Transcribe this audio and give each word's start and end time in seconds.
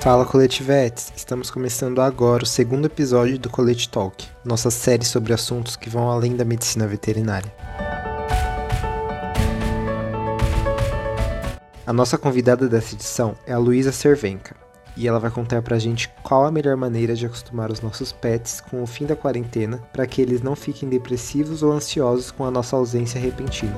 Fala 0.00 0.24
Coletivetes! 0.24 1.12
Estamos 1.14 1.50
começando 1.50 2.00
agora 2.00 2.42
o 2.42 2.46
segundo 2.46 2.86
episódio 2.86 3.38
do 3.38 3.50
Colete 3.50 3.86
Talk, 3.86 4.26
nossa 4.42 4.70
série 4.70 5.04
sobre 5.04 5.34
assuntos 5.34 5.76
que 5.76 5.90
vão 5.90 6.08
além 6.08 6.34
da 6.34 6.42
medicina 6.42 6.86
veterinária. 6.86 7.52
A 11.86 11.92
nossa 11.92 12.16
convidada 12.16 12.66
dessa 12.66 12.94
edição 12.94 13.36
é 13.46 13.52
a 13.52 13.58
Luísa 13.58 13.92
Cervenca, 13.92 14.56
e 14.96 15.06
ela 15.06 15.20
vai 15.20 15.30
contar 15.30 15.60
pra 15.60 15.78
gente 15.78 16.08
qual 16.22 16.46
a 16.46 16.50
melhor 16.50 16.78
maneira 16.78 17.14
de 17.14 17.26
acostumar 17.26 17.70
os 17.70 17.82
nossos 17.82 18.10
pets 18.10 18.62
com 18.62 18.82
o 18.82 18.86
fim 18.86 19.04
da 19.04 19.14
quarentena 19.14 19.82
para 19.92 20.06
que 20.06 20.22
eles 20.22 20.40
não 20.40 20.56
fiquem 20.56 20.88
depressivos 20.88 21.62
ou 21.62 21.72
ansiosos 21.72 22.30
com 22.30 22.46
a 22.46 22.50
nossa 22.50 22.74
ausência 22.74 23.20
repentina. 23.20 23.76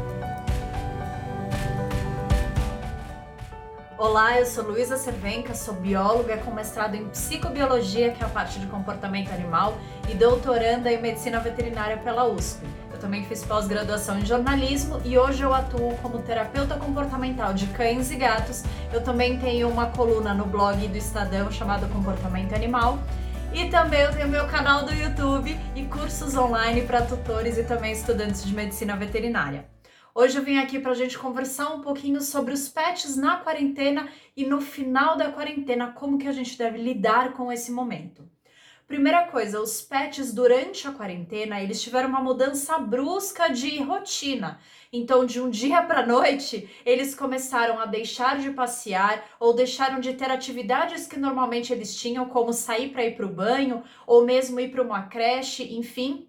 Olá, 4.03 4.37
eu 4.37 4.45
sou 4.45 4.65
Luísa 4.65 4.97
Cervenca, 4.97 5.55
sou 5.55 5.75
bióloga 5.75 6.37
com 6.39 6.51
mestrado 6.51 6.97
em 6.97 7.09
psicobiologia, 7.09 8.11
que 8.11 8.21
é 8.21 8.27
a 8.27 8.29
parte 8.29 8.59
de 8.59 8.67
comportamento 8.67 9.31
animal, 9.31 9.79
e 10.11 10.15
doutoranda 10.15 10.91
em 10.91 11.01
medicina 11.01 11.39
veterinária 11.39 11.97
pela 11.99 12.25
USP. 12.25 12.67
Eu 12.93 12.99
também 12.99 13.25
fiz 13.25 13.45
pós-graduação 13.45 14.19
em 14.19 14.27
jornalismo 14.27 15.01
e 15.05 15.17
hoje 15.17 15.45
eu 15.45 15.55
atuo 15.55 15.97
como 16.03 16.19
terapeuta 16.19 16.75
comportamental 16.75 17.55
de 17.55 17.69
cães 17.69 18.11
e 18.11 18.17
gatos. 18.17 18.65
Eu 18.93 19.05
também 19.05 19.39
tenho 19.39 19.69
uma 19.69 19.87
coluna 19.87 20.35
no 20.35 20.47
blog 20.47 20.85
do 20.89 20.99
Estadão 20.99 21.49
chamado 21.53 21.87
Comportamento 21.93 22.57
Animal. 22.57 22.99
E 23.55 23.71
também 23.71 24.01
eu 24.01 24.13
tenho 24.13 24.27
meu 24.27 24.49
canal 24.49 24.85
do 24.85 24.93
YouTube 24.93 25.57
e 25.77 25.85
cursos 25.85 26.37
online 26.37 26.83
para 26.83 27.03
tutores 27.03 27.57
e 27.57 27.63
também 27.63 27.93
estudantes 27.93 28.45
de 28.45 28.53
medicina 28.53 28.97
veterinária. 28.97 29.72
Hoje 30.15 30.37
eu 30.37 30.45
vim 30.45 30.59
aqui 30.59 30.79
para 30.79 30.91
a 30.91 30.95
gente 30.95 31.19
conversar 31.19 31.73
um 31.75 31.81
pouquinho 31.81 32.21
sobre 32.21 32.53
os 32.53 32.69
pets 32.69 33.17
na 33.17 33.39
quarentena 33.39 34.11
e 34.37 34.45
no 34.45 34.61
final 34.61 35.17
da 35.17 35.33
quarentena, 35.33 35.91
como 35.93 36.19
que 36.19 36.29
a 36.29 36.33
gente 36.33 36.59
deve 36.59 36.77
lidar 36.77 37.33
com 37.33 37.51
esse 37.51 37.73
momento. 37.73 38.29
Primeira 38.87 39.25
coisa, 39.29 39.59
os 39.59 39.81
pets 39.81 40.35
durante 40.35 40.87
a 40.87 40.93
quarentena, 40.93 41.63
eles 41.63 41.81
tiveram 41.81 42.11
uma 42.11 42.21
mudança 42.21 42.79
brusca 42.79 43.49
de 43.49 43.79
rotina. 43.79 44.61
Então, 44.93 45.25
de 45.25 45.41
um 45.41 45.49
dia 45.49 45.81
para 45.81 46.07
noite, 46.07 46.69
eles 46.85 47.15
começaram 47.15 47.81
a 47.81 47.87
deixar 47.87 48.39
de 48.39 48.51
passear 48.51 49.25
ou 49.41 49.55
deixaram 49.55 49.99
de 49.99 50.13
ter 50.13 50.31
atividades 50.31 51.07
que 51.07 51.19
normalmente 51.19 51.73
eles 51.73 51.97
tinham, 51.97 52.27
como 52.27 52.53
sair 52.53 52.91
para 52.91 53.07
ir 53.07 53.17
para 53.17 53.25
o 53.25 53.33
banho 53.33 53.83
ou 54.07 54.27
mesmo 54.27 54.61
ir 54.61 54.71
para 54.71 54.83
uma 54.83 55.05
creche, 55.05 55.75
enfim, 55.75 56.29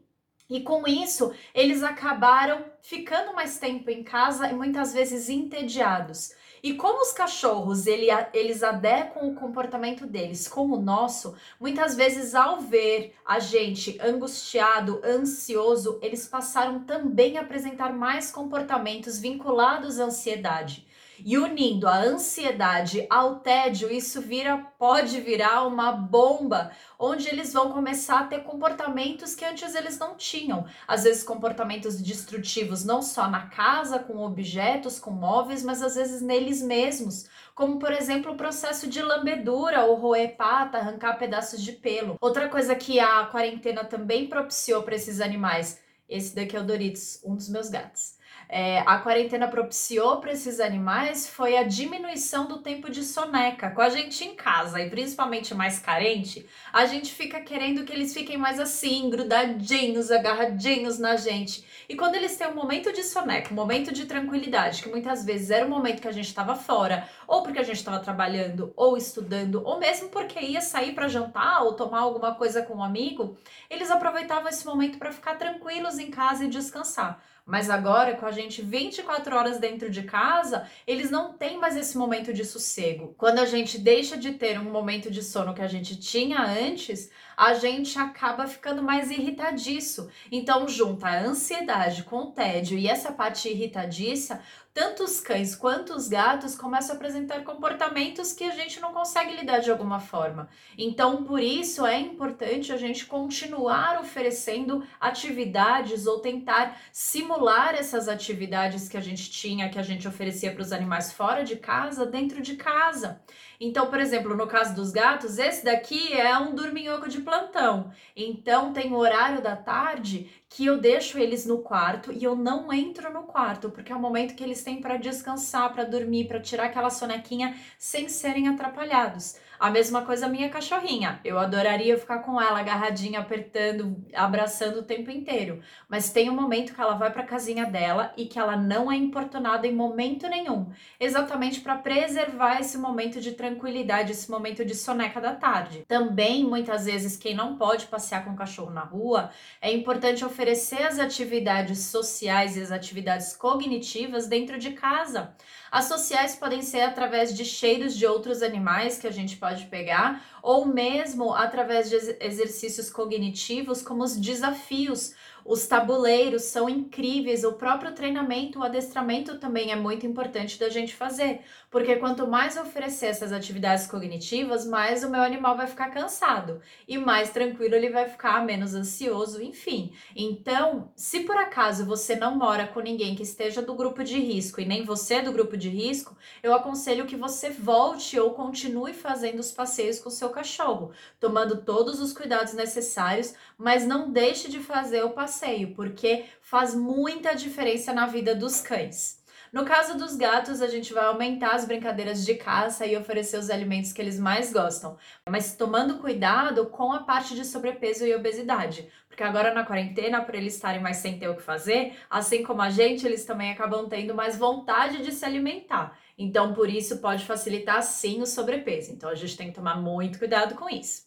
e 0.49 0.61
com 0.61 0.87
isso, 0.87 1.33
eles 1.53 1.83
acabaram 1.83 2.65
ficando 2.81 3.33
mais 3.33 3.57
tempo 3.57 3.89
em 3.89 4.03
casa 4.03 4.49
e 4.49 4.53
muitas 4.53 4.93
vezes 4.93 5.29
entediados. 5.29 6.33
E 6.61 6.75
como 6.75 7.01
os 7.01 7.11
cachorros, 7.11 7.87
ele, 7.87 8.07
eles 8.33 8.63
adequam 8.63 9.27
o 9.27 9.35
comportamento 9.35 10.05
deles 10.05 10.47
com 10.47 10.67
o 10.67 10.79
nosso, 10.79 11.35
muitas 11.59 11.95
vezes 11.95 12.33
ao 12.33 12.61
ver 12.61 13.13
a 13.25 13.37
gente 13.39 13.97
angustiado, 14.01 15.01
ansioso, 15.03 15.99
eles 16.01 16.25
passaram 16.25 16.85
também 16.85 17.37
a 17.37 17.41
apresentar 17.41 17.91
mais 17.91 18.31
comportamentos 18.31 19.19
vinculados 19.19 19.99
à 19.99 20.05
ansiedade. 20.05 20.87
E 21.25 21.37
unindo 21.37 21.87
a 21.87 21.99
ansiedade 21.99 23.07
ao 23.09 23.39
tédio, 23.39 23.89
isso 23.89 24.19
vira 24.19 24.57
pode 24.77 25.21
virar 25.21 25.65
uma 25.65 25.93
bomba, 25.93 26.71
onde 26.99 27.29
eles 27.29 27.53
vão 27.53 27.71
começar 27.71 28.19
a 28.19 28.23
ter 28.25 28.43
comportamentos 28.43 29.33
que 29.33 29.45
antes 29.45 29.73
eles 29.73 29.97
não 29.97 30.17
tinham. 30.17 30.65
Às 30.85 31.05
vezes 31.05 31.23
comportamentos 31.23 32.01
destrutivos 32.01 32.83
não 32.83 33.01
só 33.01 33.29
na 33.29 33.47
casa, 33.47 33.99
com 33.99 34.17
objetos, 34.17 34.99
com 34.99 35.11
móveis, 35.11 35.63
mas 35.63 35.81
às 35.81 35.95
vezes 35.95 36.21
neles 36.21 36.61
mesmos, 36.61 37.29
como 37.55 37.79
por 37.79 37.93
exemplo 37.93 38.33
o 38.33 38.37
processo 38.37 38.89
de 38.89 39.01
lambedura 39.01 39.85
ou 39.85 39.95
roer 39.95 40.35
pata, 40.35 40.77
arrancar 40.77 41.17
pedaços 41.17 41.63
de 41.63 41.71
pelo. 41.71 42.17
Outra 42.19 42.49
coisa 42.49 42.75
que 42.75 42.99
a 42.99 43.27
quarentena 43.27 43.85
também 43.85 44.27
propiciou 44.27 44.83
para 44.83 44.95
esses 44.95 45.21
animais, 45.21 45.79
esse 46.09 46.35
daqui 46.35 46.57
é 46.57 46.59
o 46.59 46.65
Doritos, 46.65 47.21
um 47.23 47.33
dos 47.33 47.47
meus 47.47 47.69
gatos 47.69 48.21
é, 48.55 48.83
a 48.85 48.99
quarentena 48.99 49.47
propiciou 49.47 50.17
para 50.17 50.31
esses 50.31 50.59
animais 50.59 51.27
foi 51.27 51.57
a 51.57 51.63
diminuição 51.63 52.45
do 52.45 52.59
tempo 52.59 52.87
de 52.87 53.03
soneca. 53.03 53.71
Com 53.71 53.81
a 53.81 53.89
gente 53.89 54.23
em 54.23 54.35
casa 54.35 54.79
e 54.79 54.91
principalmente 54.91 55.55
mais 55.55 55.79
carente, 55.79 56.45
a 56.71 56.85
gente 56.85 57.11
fica 57.11 57.41
querendo 57.41 57.83
que 57.83 57.91
eles 57.91 58.13
fiquem 58.13 58.37
mais 58.37 58.59
assim, 58.59 59.09
grudadinhos, 59.09 60.11
agarradinhos 60.11 60.99
na 60.99 61.15
gente. 61.15 61.65
E 61.89 61.95
quando 61.95 62.13
eles 62.13 62.37
têm 62.37 62.45
um 62.45 62.53
momento 62.53 62.93
de 62.93 63.03
soneca, 63.03 63.51
um 63.51 63.55
momento 63.55 63.91
de 63.91 64.05
tranquilidade, 64.05 64.83
que 64.83 64.89
muitas 64.89 65.25
vezes 65.25 65.49
era 65.49 65.65
o 65.65 65.69
momento 65.69 65.99
que 65.99 66.07
a 66.07 66.11
gente 66.11 66.27
estava 66.27 66.55
fora, 66.55 67.09
ou 67.27 67.41
porque 67.41 67.57
a 67.57 67.63
gente 67.63 67.77
estava 67.77 67.97
trabalhando, 67.97 68.71
ou 68.75 68.95
estudando, 68.95 69.63
ou 69.65 69.79
mesmo 69.79 70.09
porque 70.09 70.39
ia 70.39 70.61
sair 70.61 70.93
para 70.93 71.07
jantar 71.07 71.63
ou 71.63 71.73
tomar 71.73 72.01
alguma 72.01 72.35
coisa 72.35 72.61
com 72.61 72.75
um 72.75 72.83
amigo, 72.83 73.35
eles 73.67 73.89
aproveitavam 73.89 74.47
esse 74.47 74.63
momento 74.63 74.99
para 74.99 75.11
ficar 75.11 75.39
tranquilos 75.39 75.97
em 75.97 76.11
casa 76.11 76.45
e 76.45 76.47
descansar. 76.47 77.19
Mas 77.45 77.69
agora, 77.69 78.15
com 78.15 78.25
a 78.25 78.31
gente 78.31 78.61
24 78.61 79.35
horas 79.35 79.59
dentro 79.59 79.89
de 79.89 80.03
casa, 80.03 80.65
eles 80.87 81.11
não 81.11 81.33
têm 81.33 81.59
mais 81.59 81.75
esse 81.75 81.97
momento 81.97 82.33
de 82.33 82.45
sossego. 82.45 83.13
Quando 83.17 83.39
a 83.39 83.45
gente 83.45 83.77
deixa 83.77 84.15
de 84.15 84.31
ter 84.31 84.57
um 84.57 84.71
momento 84.71 85.11
de 85.11 85.21
sono 85.21 85.53
que 85.53 85.61
a 85.61 85.67
gente 85.67 85.99
tinha 85.99 86.41
antes, 86.41 87.11
a 87.35 87.53
gente 87.53 87.99
acaba 87.99 88.47
ficando 88.47 88.81
mais 88.81 89.11
irritadiço. 89.11 90.09
Então, 90.31 90.69
junta 90.69 91.07
a 91.07 91.21
ansiedade 91.21 92.03
com 92.03 92.17
o 92.17 92.31
tédio 92.31 92.77
e 92.77 92.87
essa 92.87 93.11
parte 93.11 93.49
irritadiça, 93.49 94.39
tanto 94.73 95.03
os 95.03 95.19
cães 95.19 95.55
quanto 95.55 95.93
os 95.93 96.07
gatos 96.07 96.55
começam 96.55 96.95
a 96.95 96.97
apresentar 96.97 97.43
comportamentos 97.43 98.33
que 98.33 98.43
a 98.43 98.51
gente 98.51 98.79
não 98.79 98.91
consegue 98.91 99.35
lidar 99.35 99.59
de 99.59 99.69
alguma 99.69 99.99
forma. 99.99 100.49
Então, 100.77 101.23
por 101.23 101.39
isso 101.39 101.85
é 101.85 101.99
importante 101.99 102.73
a 102.73 102.77
gente 102.77 103.05
continuar 103.05 104.01
oferecendo 104.01 104.83
atividades 104.99 106.07
ou 106.07 106.19
tentar 106.19 106.81
simular 106.91 107.75
essas 107.75 108.07
atividades 108.07 108.89
que 108.89 108.97
a 108.97 109.01
gente 109.01 109.29
tinha, 109.29 109.69
que 109.69 109.77
a 109.77 109.83
gente 109.83 110.07
oferecia 110.07 110.51
para 110.51 110.63
os 110.63 110.71
animais 110.71 111.13
fora 111.13 111.43
de 111.43 111.55
casa, 111.55 112.05
dentro 112.05 112.41
de 112.41 112.55
casa. 112.55 113.21
Então, 113.59 113.87
por 113.87 113.99
exemplo, 113.99 114.35
no 114.35 114.47
caso 114.47 114.75
dos 114.75 114.91
gatos, 114.91 115.37
esse 115.37 115.63
daqui 115.63 116.11
é 116.11 116.37
um 116.37 116.55
dorminhoco 116.55 117.07
de 117.07 117.21
plantão. 117.21 117.91
Então, 118.15 118.73
tem 118.73 118.91
o 118.91 118.97
horário 118.97 119.41
da 119.41 119.55
tarde 119.55 120.29
que 120.53 120.67
eu 120.67 120.77
deixo 120.79 121.17
eles 121.17 121.47
no 121.47 121.63
quarto 121.63 122.11
e 122.13 122.23
eu 122.23 122.35
não 122.35 122.71
entro 122.71 123.11
no 123.11 123.23
quarto, 123.23 123.71
porque 123.71 123.91
é 123.91 123.95
o 123.95 123.99
momento 123.99 124.35
que 124.35 124.43
eles 124.43 124.63
têm 124.63 124.79
para 124.79 124.97
descansar, 124.97 125.73
para 125.73 125.83
dormir, 125.83 126.27
para 126.27 126.39
tirar 126.39 126.65
aquela 126.65 126.91
sonequinha 126.91 127.57
sem 127.75 128.07
serem 128.07 128.47
atrapalhados. 128.47 129.35
A 129.63 129.69
mesma 129.69 130.01
coisa 130.01 130.27
minha 130.27 130.49
cachorrinha. 130.49 131.21
Eu 131.23 131.39
adoraria 131.39 131.97
ficar 131.97 132.19
com 132.19 132.41
ela 132.41 132.59
agarradinha, 132.59 133.21
apertando, 133.21 133.95
abraçando 134.13 134.79
o 134.79 134.83
tempo 134.83 135.09
inteiro. 135.09 135.61
Mas 135.87 136.11
tem 136.11 136.29
um 136.29 136.35
momento 136.35 136.73
que 136.73 136.81
ela 136.81 136.95
vai 136.95 137.09
para 137.13 137.21
a 137.21 137.25
casinha 137.25 137.65
dela 137.65 138.11
e 138.17 138.25
que 138.25 138.37
ela 138.37 138.57
não 138.57 138.91
é 138.91 138.97
importunada 138.97 139.65
em 139.65 139.73
momento 139.73 140.27
nenhum, 140.27 140.69
exatamente 140.99 141.61
para 141.61 141.77
preservar 141.77 142.59
esse 142.59 142.77
momento 142.77 143.21
de 143.21 143.31
tranquilidade, 143.31 144.11
esse 144.11 144.29
momento 144.29 144.65
de 144.65 144.75
soneca 144.75 145.21
da 145.21 145.33
tarde. 145.33 145.85
Também 145.87 146.43
muitas 146.43 146.83
vezes 146.83 147.15
quem 147.15 147.33
não 147.33 147.55
pode 147.55 147.85
passear 147.85 148.25
com 148.25 148.31
o 148.31 148.35
cachorro 148.35 148.71
na 148.71 148.83
rua, 148.83 149.29
é 149.61 149.71
importante 149.71 150.25
oferecer 150.25 150.83
as 150.83 150.99
atividades 150.99 151.79
sociais 151.85 152.57
e 152.57 152.61
as 152.61 152.69
atividades 152.69 153.33
cognitivas 153.33 154.27
dentro 154.27 154.59
de 154.59 154.71
casa. 154.71 155.33
As 155.71 155.85
sociais 155.85 156.35
podem 156.35 156.61
ser 156.61 156.81
através 156.81 157.33
de 157.33 157.43
cheiros 157.43 157.95
de 157.95 158.05
outros 158.05 158.43
animais 158.43 158.99
que 158.99 159.07
a 159.07 159.11
gente 159.11 159.37
pode 159.37 159.52
pegar, 159.61 160.23
ou 160.41 160.65
mesmo 160.65 161.33
através 161.33 161.89
de 161.89 161.95
exercícios 162.19 162.89
cognitivos, 162.89 163.81
como 163.81 164.03
os 164.03 164.17
desafios, 164.17 165.13
os 165.45 165.67
tabuleiros 165.67 166.43
são 166.43 166.69
incríveis, 166.69 167.43
o 167.43 167.53
próprio 167.53 167.93
treinamento, 167.93 168.59
o 168.59 168.63
adestramento 168.63 169.37
também 169.37 169.71
é 169.71 169.75
muito 169.75 170.05
importante 170.05 170.57
da 170.57 170.69
gente 170.69 170.95
fazer, 170.95 171.41
porque 171.69 171.97
quanto 171.97 172.25
mais 172.25 172.55
oferecer 172.55 173.07
essas 173.07 173.33
atividades 173.33 173.85
cognitivas, 173.85 174.65
mais 174.65 175.03
o 175.03 175.09
meu 175.09 175.21
animal 175.21 175.57
vai 175.57 175.67
ficar 175.67 175.89
cansado 175.89 176.61
e 176.87 176.97
mais 176.97 177.31
tranquilo 177.31 177.75
ele 177.75 177.89
vai 177.89 178.07
ficar, 178.07 178.45
menos 178.45 178.73
ansioso, 178.73 179.41
enfim. 179.41 179.93
Então, 180.15 180.91
se 180.95 181.21
por 181.21 181.35
acaso 181.35 181.85
você 181.85 182.15
não 182.15 182.37
mora 182.37 182.67
com 182.67 182.79
ninguém 182.79 183.13
que 183.15 183.23
esteja 183.23 183.61
do 183.61 183.75
grupo 183.75 184.03
de 184.03 184.17
risco 184.19 184.61
e 184.61 184.65
nem 184.65 184.85
você 184.85 185.15
é 185.15 185.21
do 185.21 185.33
grupo 185.33 185.57
de 185.57 185.67
risco, 185.67 186.15
eu 186.41 186.53
aconselho 186.53 187.05
que 187.05 187.17
você 187.17 187.49
volte 187.49 188.17
ou 188.17 188.31
continue 188.31 188.93
fazendo 188.93 189.42
os 189.43 189.51
passeios 189.51 189.99
com 189.99 190.09
seu 190.09 190.29
cachorro, 190.29 190.91
tomando 191.19 191.57
todos 191.57 191.99
os 191.99 192.13
cuidados 192.13 192.53
necessários, 192.53 193.33
mas 193.57 193.85
não 193.85 194.11
deixe 194.11 194.49
de 194.49 194.59
fazer 194.59 195.03
o 195.03 195.11
passeio, 195.11 195.73
porque 195.75 196.25
faz 196.41 196.73
muita 196.73 197.35
diferença 197.35 197.93
na 197.93 198.05
vida 198.07 198.33
dos 198.33 198.61
cães. 198.61 199.21
No 199.53 199.65
caso 199.65 199.95
dos 199.95 200.15
gatos, 200.15 200.63
a 200.63 200.67
gente 200.67 200.91
vai 200.93 201.05
aumentar 201.05 201.51
as 201.51 201.63
brincadeiras 201.63 202.25
de 202.25 202.33
caça 202.33 202.87
e 202.87 202.97
oferecer 202.97 203.37
os 203.37 203.51
alimentos 203.51 203.93
que 203.93 204.01
eles 204.01 204.19
mais 204.19 204.51
gostam, 204.51 204.97
mas 205.29 205.55
tomando 205.55 205.99
cuidado 205.99 206.65
com 206.65 206.91
a 206.91 207.03
parte 207.03 207.35
de 207.35 207.45
sobrepeso 207.45 208.03
e 208.03 208.15
obesidade, 208.15 208.89
Porque 209.13 209.23
agora 209.23 209.53
na 209.53 209.63
quarentena, 209.63 210.23
por 210.23 210.33
eles 210.33 210.55
estarem 210.55 210.81
mais 210.81 210.97
sem 210.97 211.19
ter 211.19 211.29
o 211.29 211.35
que 211.35 211.43
fazer, 211.43 211.95
assim 212.09 212.41
como 212.41 212.63
a 212.63 212.71
gente, 212.71 213.05
eles 213.05 213.23
também 213.23 213.51
acabam 213.51 213.87
tendo 213.87 214.15
mais 214.15 214.35
vontade 214.35 215.03
de 215.03 215.11
se 215.11 215.23
alimentar. 215.23 215.95
Então, 216.17 216.51
por 216.51 216.67
isso, 216.67 216.97
pode 216.97 217.23
facilitar 217.23 217.83
sim 217.83 218.23
o 218.23 218.25
sobrepeso. 218.25 218.91
Então, 218.91 219.07
a 219.07 219.13
gente 219.13 219.37
tem 219.37 219.49
que 219.49 219.53
tomar 219.53 219.75
muito 219.75 220.17
cuidado 220.17 220.55
com 220.55 220.67
isso. 220.67 221.05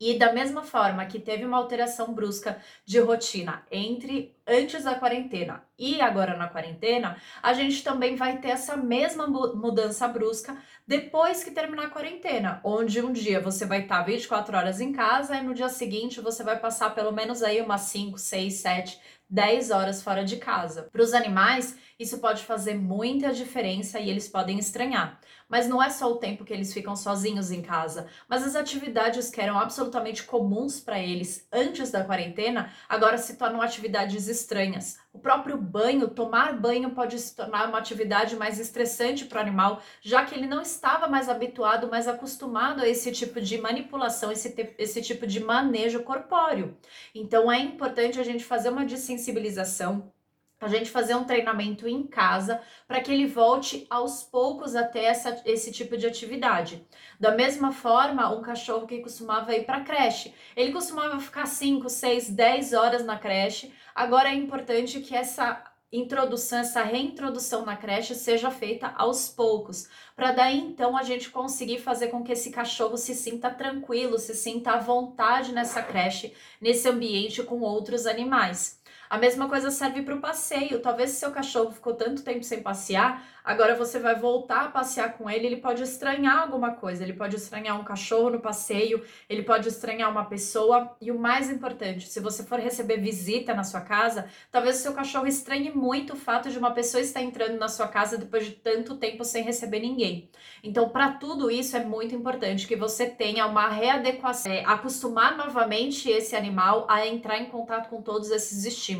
E 0.00 0.18
da 0.18 0.32
mesma 0.32 0.62
forma 0.62 1.04
que 1.04 1.20
teve 1.20 1.44
uma 1.44 1.58
alteração 1.58 2.14
brusca 2.14 2.62
de 2.86 2.98
rotina 2.98 3.62
entre 3.70 4.34
antes 4.48 4.84
da 4.84 4.94
quarentena 4.94 5.62
e 5.78 6.00
agora 6.00 6.36
na 6.36 6.48
quarentena, 6.48 7.16
a 7.42 7.52
gente 7.52 7.84
também 7.84 8.16
vai 8.16 8.38
ter 8.38 8.48
essa 8.48 8.76
mesma 8.76 9.26
mudança 9.26 10.08
brusca 10.08 10.56
depois 10.86 11.44
que 11.44 11.50
terminar 11.50 11.86
a 11.86 11.90
quarentena, 11.90 12.60
onde 12.64 13.00
um 13.02 13.12
dia 13.12 13.40
você 13.40 13.66
vai 13.66 13.82
estar 13.82 14.02
24 14.02 14.56
horas 14.56 14.80
em 14.80 14.92
casa 14.92 15.36
e 15.36 15.42
no 15.42 15.54
dia 15.54 15.68
seguinte 15.68 16.20
você 16.20 16.42
vai 16.42 16.58
passar 16.58 16.94
pelo 16.94 17.12
menos 17.12 17.42
aí 17.42 17.60
umas 17.60 17.82
5, 17.82 18.18
6, 18.18 18.54
7, 18.54 19.00
10 19.30 19.70
horas 19.70 20.02
fora 20.02 20.24
de 20.24 20.36
casa. 20.36 20.88
Para 20.90 21.02
os 21.02 21.12
animais, 21.12 21.76
isso 21.98 22.18
pode 22.18 22.44
fazer 22.44 22.74
muita 22.74 23.32
diferença 23.32 24.00
e 24.00 24.08
eles 24.08 24.28
podem 24.28 24.58
estranhar. 24.58 25.20
Mas 25.48 25.68
não 25.68 25.82
é 25.82 25.90
só 25.90 26.10
o 26.10 26.16
tempo 26.16 26.44
que 26.44 26.52
eles 26.52 26.72
ficam 26.72 26.96
sozinhos 26.96 27.50
em 27.50 27.60
casa, 27.60 28.06
mas 28.28 28.42
as 28.42 28.54
atividades 28.54 29.30
que 29.30 29.40
eram 29.40 29.58
absolutamente 29.58 30.22
comuns 30.22 30.80
para 30.80 30.98
eles 30.98 31.46
antes 31.52 31.90
da 31.90 32.04
quarentena 32.04 32.72
agora 32.88 33.18
se 33.18 33.36
tornam 33.36 33.60
atividades 33.60 34.28
estranhas. 34.40 34.98
O 35.12 35.18
próprio 35.18 35.56
banho, 35.56 36.08
tomar 36.08 36.52
banho 36.58 36.90
pode 36.90 37.18
se 37.18 37.34
tornar 37.34 37.68
uma 37.68 37.78
atividade 37.78 38.36
mais 38.36 38.58
estressante 38.58 39.24
para 39.24 39.38
o 39.38 39.42
animal, 39.42 39.82
já 40.00 40.24
que 40.24 40.34
ele 40.34 40.46
não 40.46 40.62
estava 40.62 41.08
mais 41.08 41.28
habituado, 41.28 41.88
mais 41.88 42.06
acostumado 42.06 42.82
a 42.82 42.88
esse 42.88 43.10
tipo 43.12 43.40
de 43.40 43.58
manipulação, 43.58 44.30
esse, 44.30 44.74
esse 44.78 45.02
tipo 45.02 45.26
de 45.26 45.40
manejo 45.40 46.02
corpóreo. 46.02 46.76
Então 47.14 47.50
é 47.50 47.58
importante 47.60 48.20
a 48.20 48.24
gente 48.24 48.44
fazer 48.44 48.68
uma 48.70 48.84
desensibilização 48.84 50.12
a 50.60 50.68
gente 50.68 50.90
fazer 50.90 51.14
um 51.14 51.24
treinamento 51.24 51.86
em 51.86 52.02
casa 52.02 52.60
para 52.86 53.00
que 53.00 53.12
ele 53.12 53.26
volte 53.26 53.86
aos 53.88 54.22
poucos 54.22 54.74
até 54.74 55.04
essa, 55.04 55.40
esse 55.44 55.70
tipo 55.70 55.96
de 55.96 56.06
atividade. 56.06 56.86
Da 57.18 57.32
mesma 57.32 57.72
forma, 57.72 58.34
um 58.34 58.42
cachorro 58.42 58.86
que 58.86 59.00
costumava 59.00 59.54
ir 59.54 59.64
para 59.64 59.80
creche, 59.80 60.34
ele 60.56 60.72
costumava 60.72 61.20
ficar 61.20 61.46
5, 61.46 61.88
6, 61.88 62.30
10 62.30 62.72
horas 62.72 63.04
na 63.04 63.18
creche. 63.18 63.72
Agora 63.94 64.30
é 64.30 64.34
importante 64.34 65.00
que 65.00 65.14
essa 65.14 65.62
introdução, 65.90 66.58
essa 66.58 66.82
reintrodução 66.82 67.64
na 67.64 67.76
creche 67.76 68.14
seja 68.14 68.50
feita 68.50 68.92
aos 68.96 69.28
poucos, 69.28 69.88
para 70.14 70.32
daí 70.32 70.58
então 70.58 70.96
a 70.96 71.02
gente 71.02 71.30
conseguir 71.30 71.78
fazer 71.78 72.08
com 72.08 72.22
que 72.22 72.32
esse 72.32 72.50
cachorro 72.50 72.96
se 72.96 73.14
sinta 73.14 73.50
tranquilo, 73.50 74.18
se 74.18 74.34
sinta 74.34 74.72
à 74.72 74.78
vontade 74.78 75.52
nessa 75.52 75.82
creche, 75.82 76.34
nesse 76.60 76.86
ambiente 76.88 77.42
com 77.42 77.60
outros 77.60 78.06
animais. 78.06 78.77
A 79.08 79.18
mesma 79.18 79.48
coisa 79.48 79.70
serve 79.70 80.02
para 80.02 80.14
o 80.14 80.20
passeio. 80.20 80.80
Talvez 80.80 81.10
se 81.10 81.20
seu 81.20 81.30
cachorro 81.30 81.72
ficou 81.72 81.94
tanto 81.94 82.22
tempo 82.22 82.44
sem 82.44 82.62
passear, 82.62 83.22
Agora 83.48 83.74
você 83.74 83.98
vai 83.98 84.14
voltar 84.14 84.66
a 84.66 84.68
passear 84.68 85.16
com 85.16 85.30
ele, 85.30 85.46
ele 85.46 85.56
pode 85.56 85.82
estranhar 85.82 86.42
alguma 86.42 86.72
coisa, 86.72 87.02
ele 87.02 87.14
pode 87.14 87.34
estranhar 87.34 87.80
um 87.80 87.82
cachorro 87.82 88.28
no 88.28 88.40
passeio, 88.40 89.02
ele 89.26 89.42
pode 89.42 89.66
estranhar 89.66 90.10
uma 90.10 90.26
pessoa 90.26 90.94
e 91.00 91.10
o 91.10 91.18
mais 91.18 91.50
importante, 91.50 92.10
se 92.10 92.20
você 92.20 92.44
for 92.44 92.60
receber 92.60 92.98
visita 92.98 93.54
na 93.54 93.64
sua 93.64 93.80
casa, 93.80 94.28
talvez 94.52 94.76
o 94.76 94.82
seu 94.82 94.92
cachorro 94.92 95.26
estranhe 95.26 95.70
muito 95.70 96.12
o 96.12 96.16
fato 96.16 96.50
de 96.50 96.58
uma 96.58 96.72
pessoa 96.72 97.00
estar 97.00 97.22
entrando 97.22 97.56
na 97.58 97.68
sua 97.68 97.88
casa 97.88 98.18
depois 98.18 98.44
de 98.44 98.52
tanto 98.52 98.98
tempo 98.98 99.24
sem 99.24 99.42
receber 99.42 99.80
ninguém. 99.80 100.28
Então, 100.62 100.90
para 100.90 101.12
tudo 101.12 101.50
isso 101.50 101.74
é 101.74 101.82
muito 101.82 102.14
importante 102.14 102.66
que 102.66 102.76
você 102.76 103.06
tenha 103.06 103.46
uma 103.46 103.70
readequação, 103.70 104.52
é, 104.52 104.62
acostumar 104.66 105.38
novamente 105.38 106.10
esse 106.10 106.36
animal 106.36 106.84
a 106.86 107.06
entrar 107.06 107.38
em 107.38 107.46
contato 107.46 107.88
com 107.88 108.02
todos 108.02 108.30
esses 108.30 108.66
estímulos. 108.66 108.97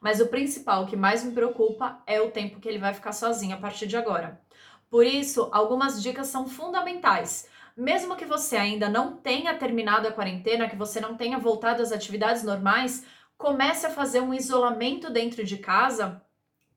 Mas 0.00 0.20
o 0.20 0.26
principal, 0.26 0.86
que 0.86 0.96
mais 0.96 1.22
me 1.24 1.32
preocupa, 1.32 2.02
é 2.06 2.20
o 2.20 2.30
tempo 2.30 2.60
que 2.60 2.68
ele 2.68 2.78
vai 2.78 2.94
ficar 2.94 3.12
sozinho 3.12 3.54
a 3.54 3.58
partir 3.58 3.86
de 3.86 3.96
agora. 3.96 4.40
Por 4.90 5.04
isso, 5.04 5.48
algumas 5.52 6.02
dicas 6.02 6.28
são 6.28 6.46
fundamentais. 6.46 7.48
Mesmo 7.76 8.16
que 8.16 8.24
você 8.24 8.56
ainda 8.56 8.88
não 8.88 9.16
tenha 9.16 9.54
terminado 9.54 10.08
a 10.08 10.12
quarentena, 10.12 10.68
que 10.68 10.76
você 10.76 11.00
não 11.00 11.16
tenha 11.16 11.38
voltado 11.38 11.82
às 11.82 11.92
atividades 11.92 12.42
normais, 12.42 13.04
comece 13.36 13.86
a 13.86 13.90
fazer 13.90 14.20
um 14.20 14.32
isolamento 14.32 15.10
dentro 15.10 15.44
de 15.44 15.58
casa 15.58 16.22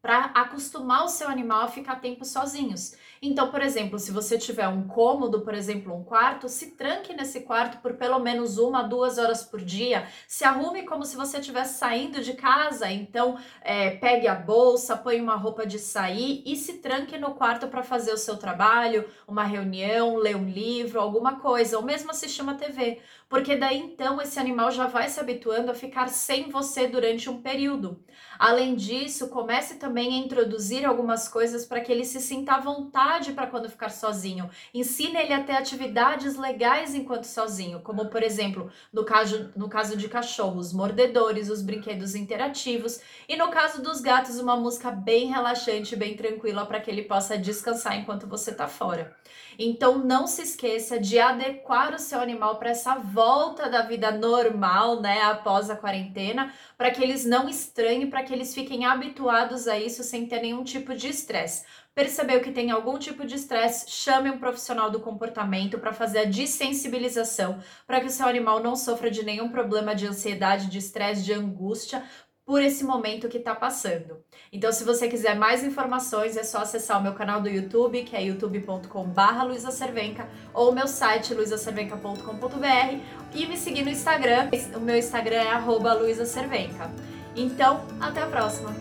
para 0.02 0.26
acostumar 0.34 1.04
o 1.04 1.10
seu 1.10 1.28
animal 1.28 1.64
a 1.64 1.68
ficar 1.68 1.98
tempo 1.98 2.24
sozinhos. 2.24 2.96
Então, 3.22 3.52
por 3.52 3.62
exemplo, 3.62 4.00
se 4.00 4.12
você 4.12 4.38
tiver 4.38 4.68
um 4.70 4.88
cômodo, 4.88 5.42
por 5.42 5.54
exemplo, 5.54 5.94
um 5.94 6.06
quarto, 6.06 6.48
se 6.48 6.72
tranque 6.72 7.14
nesse 7.14 7.42
quarto 7.42 7.82
por 7.82 7.96
pelo 7.96 8.18
menos 8.20 8.58
uma, 8.58 8.82
duas 8.82 9.18
horas 9.18 9.44
por 9.44 9.60
dia. 9.60 10.08
Se 10.26 10.46
arrume 10.46 10.84
como 10.84 11.04
se 11.04 11.18
você 11.18 11.40
estivesse 11.40 11.78
saindo 11.78 12.22
de 12.22 12.34
casa. 12.34 12.90
Então, 12.90 13.38
é, 13.62 13.92
pegue 13.92 14.28
a 14.28 14.36
bolsa, 14.36 14.96
põe 14.96 15.20
uma 15.20 15.36
roupa 15.36 15.66
de 15.66 15.78
sair 15.78 16.42
e 16.46 16.56
se 16.56 16.76
tranque 16.78 17.18
no 17.18 17.36
quarto 17.36 17.68
para 17.68 17.84
fazer 17.84 18.14
o 18.14 18.18
seu 18.18 18.38
trabalho, 18.38 19.06
uma 19.28 19.44
reunião, 19.44 20.16
ler 20.16 20.38
um 20.38 20.50
livro, 20.50 21.02
alguma 21.02 21.40
coisa, 21.40 21.78
ou 21.78 21.84
mesmo 21.84 22.12
assistir 22.12 22.42
uma 22.42 22.56
TV. 22.56 23.02
Porque 23.28 23.56
daí 23.56 23.78
então 23.78 24.22
esse 24.22 24.40
animal 24.40 24.72
já 24.72 24.88
vai 24.88 25.10
se 25.10 25.20
habituando 25.20 25.70
a 25.72 25.76
ficar 25.76 26.08
sem 26.08 26.50
você 26.50 26.88
durante 26.88 27.30
um 27.30 27.42
período. 27.42 28.02
Além 28.40 28.76
disso, 28.76 29.30
comece 29.30 29.76
também 29.76 29.89
a 29.98 30.18
introduzir 30.18 30.86
algumas 30.86 31.28
coisas 31.28 31.66
para 31.66 31.82
que 31.82 31.92
ele 31.92 32.06
se 32.06 32.20
sinta 32.20 32.54
à 32.54 32.60
vontade 32.60 33.34
para 33.34 33.48
quando 33.48 33.70
ficar 33.70 33.90
sozinho. 33.90 34.50
Ensine 34.74 35.18
ele 35.18 35.34
a 35.34 35.44
ter 35.44 35.54
atividades 35.54 36.36
legais 36.38 36.94
enquanto 36.94 37.26
sozinho, 37.26 37.80
como 37.82 38.10
por 38.10 38.24
exemplo, 38.24 38.72
no 38.92 39.04
caso, 39.04 39.52
no 39.56 39.70
caso 39.70 39.98
de 39.98 40.08
cachorros, 40.08 40.74
mordedores, 40.74 41.50
os 41.50 41.62
brinquedos 41.62 42.16
interativos, 42.16 43.00
e 43.28 43.36
no 43.36 43.50
caso 43.50 43.82
dos 43.82 44.02
gatos, 44.02 44.40
uma 44.40 44.56
música 44.56 44.92
bem 44.92 45.28
relaxante, 45.28 45.96
bem 45.96 46.16
tranquila 46.16 46.66
para 46.66 46.80
que 46.80 46.90
ele 46.90 47.04
possa 47.04 47.38
descansar 47.38 47.98
enquanto 47.98 48.28
você 48.28 48.52
está 48.52 48.68
fora. 48.68 49.16
Então 49.58 49.98
não 49.98 50.28
se 50.28 50.42
esqueça 50.42 51.00
de 51.00 51.20
adequar 51.20 51.94
o 51.94 52.00
seu 52.00 52.20
animal 52.20 52.58
para 52.58 52.70
essa 52.70 52.96
volta 52.96 53.70
da 53.70 53.82
vida 53.82 54.12
normal, 54.12 55.02
né, 55.02 55.22
após 55.22 55.70
a 55.70 55.76
quarentena, 55.76 56.54
para 56.78 56.92
que 56.92 57.04
eles 57.04 57.26
não 57.26 57.50
estranhem, 57.50 58.10
para 58.10 58.24
que 58.24 58.34
eles 58.34 58.54
fiquem 58.54 58.86
habituados 58.86 59.68
a 59.68 59.78
isso 59.78 60.04
sem 60.04 60.26
ter 60.26 60.42
nenhum 60.42 60.64
tipo 60.64 60.96
de 60.96 61.08
estresse. 61.10 61.66
Percebeu 61.94 62.40
que 62.42 62.52
tem 62.52 62.72
algum 62.72 62.98
tipo 62.98 63.26
de 63.26 63.36
estresse, 63.36 63.92
chame 63.92 64.30
um 64.30 64.38
profissional 64.38 64.90
do 64.90 65.02
comportamento 65.02 65.78
para 65.80 65.92
fazer 65.92 66.20
a 66.20 66.24
desensibilização, 66.24 67.60
para 67.86 68.00
que 68.00 68.08
o 68.08 68.10
seu 68.10 68.26
animal 68.26 68.62
não 68.62 68.76
sofra 68.76 69.12
de 69.12 69.24
nenhum 69.24 69.50
problema 69.50 69.94
de 69.94 70.08
ansiedade, 70.08 70.68
de 70.68 70.78
estresse, 70.78 71.24
de 71.24 71.34
angústia, 71.34 72.04
por 72.50 72.64
esse 72.64 72.84
momento 72.84 73.30
que 73.30 73.38
está 73.38 73.54
passando. 73.54 74.24
Então, 74.52 74.72
se 74.72 74.84
você 74.84 75.08
quiser 75.08 75.36
mais 75.36 75.64
informações, 75.64 76.36
é 76.36 76.42
só 76.42 76.58
acessar 76.58 77.00
o 77.00 77.04
meu 77.04 77.14
canal 77.14 77.40
do 77.40 77.48
YouTube, 77.48 78.02
que 78.02 78.16
é 78.16 78.24
youtube.com.br 78.24 79.44
luisacervenca, 79.46 80.28
ou 80.52 80.72
o 80.72 80.74
meu 80.74 80.88
site 80.88 81.32
luisacervenca.com.br 81.36 82.98
e 83.36 83.46
me 83.46 83.56
seguir 83.56 83.84
no 83.84 83.92
Instagram. 83.92 84.50
O 84.76 84.80
meu 84.80 84.98
Instagram 84.98 85.36
é 85.36 85.52
luisacervenca. 85.94 86.90
Então, 87.36 87.86
até 88.02 88.24
a 88.24 88.26
próxima! 88.26 88.74